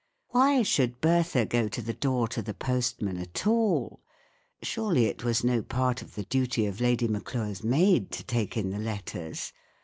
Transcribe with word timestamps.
Why 0.29 0.63
should 0.63 0.99
Bertha 0.99 1.45
go 1.45 1.67
to 1.67 1.79
the 1.79 1.93
door 1.93 2.27
to 2.29 2.41
the 2.41 2.55
postman 2.55 3.19
at 3.19 3.45
all? 3.45 4.01
Surely 4.63 5.05
it 5.05 5.19
w 5.19 5.29
as 5.29 5.43
no 5.43 5.61
part 5.61 6.01
of 6.01 6.15
the 6.15 6.23
duty 6.25 6.65
of 6.65 6.81
Lady 6.81 7.07
Maclure's 7.07 7.63
maid 7.63 8.09
to 8.13 8.23
take 8.23 8.57
in 8.57 8.71
the 8.71 8.79
letters 8.79 9.53